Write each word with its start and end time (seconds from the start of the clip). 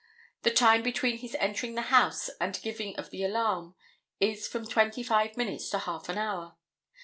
The 0.41 0.49
time 0.49 0.81
between 0.81 1.19
his 1.19 1.35
entering 1.35 1.75
the 1.75 1.83
house 1.93 2.31
and 2.39 2.55
the 2.55 2.61
giving 2.61 2.95
of 2.95 3.11
the 3.11 3.23
alarm 3.23 3.75
is 4.19 4.47
from 4.47 4.65
twenty 4.65 5.03
five 5.03 5.37
minutes 5.37 5.69
to 5.69 5.77
half 5.77 6.09
an 6.09 6.17
hour. 6.17 6.55